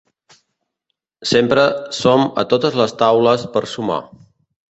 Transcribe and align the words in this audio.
Sempre 1.31 1.65
som 1.97 2.25
a 2.43 2.47
totes 2.55 2.79
les 2.81 2.97
taules 3.05 3.47
per 3.57 3.65
sumar. 3.75 4.01